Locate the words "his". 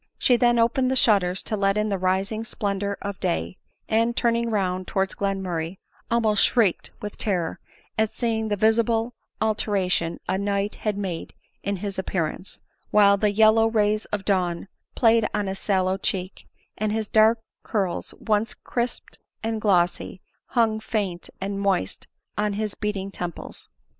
11.75-11.99, 15.45-15.59, 22.53-22.73